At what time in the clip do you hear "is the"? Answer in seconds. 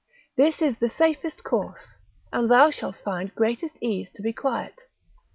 0.63-0.89